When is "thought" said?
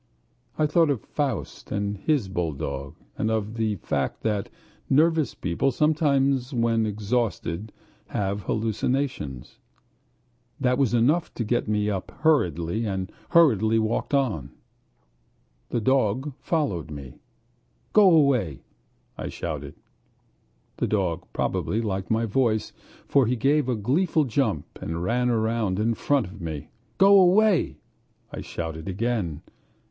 0.65-0.89